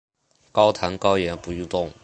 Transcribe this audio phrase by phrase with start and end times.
[0.51, 1.93] 高糖高盐不运动